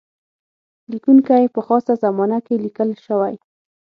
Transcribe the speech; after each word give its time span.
لیکونکی 0.91 1.43
په 1.53 1.59
خاصه 1.67 1.93
زمانه 2.03 2.39
کې 2.45 2.61
لیکل 2.65 2.89
شوی. 3.05 3.35